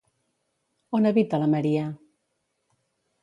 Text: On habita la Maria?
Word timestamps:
On 0.99 1.09
habita 1.09 1.41
la 1.43 1.49
Maria? 1.53 1.83